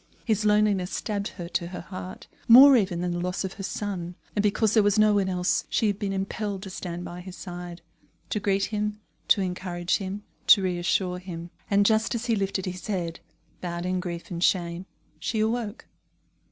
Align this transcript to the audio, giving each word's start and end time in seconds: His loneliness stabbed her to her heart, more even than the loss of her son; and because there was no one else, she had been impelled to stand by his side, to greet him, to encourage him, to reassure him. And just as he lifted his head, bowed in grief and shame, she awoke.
His 0.25 0.45
loneliness 0.45 0.89
stabbed 0.89 1.27
her 1.27 1.47
to 1.49 1.67
her 1.67 1.81
heart, 1.81 2.25
more 2.47 2.75
even 2.75 3.01
than 3.01 3.11
the 3.11 3.19
loss 3.19 3.43
of 3.43 3.53
her 3.53 3.61
son; 3.63 4.15
and 4.35 4.41
because 4.41 4.73
there 4.73 4.81
was 4.81 4.97
no 4.97 5.13
one 5.13 5.29
else, 5.29 5.63
she 5.69 5.85
had 5.85 5.99
been 5.99 6.11
impelled 6.11 6.63
to 6.63 6.71
stand 6.71 7.05
by 7.05 7.21
his 7.21 7.35
side, 7.35 7.83
to 8.31 8.39
greet 8.39 8.63
him, 8.65 8.99
to 9.27 9.41
encourage 9.41 9.97
him, 9.97 10.23
to 10.47 10.63
reassure 10.63 11.19
him. 11.19 11.51
And 11.69 11.85
just 11.85 12.15
as 12.15 12.25
he 12.25 12.35
lifted 12.35 12.65
his 12.65 12.87
head, 12.87 13.19
bowed 13.61 13.85
in 13.85 13.99
grief 13.99 14.31
and 14.31 14.43
shame, 14.43 14.87
she 15.19 15.39
awoke. 15.39 15.85